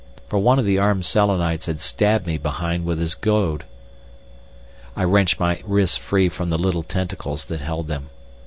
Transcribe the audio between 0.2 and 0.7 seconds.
For one of